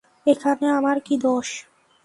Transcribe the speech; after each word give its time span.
এখানে 0.25 0.65
আমার 0.77 0.97
কি 1.05 1.15
দোষ। 1.21 1.47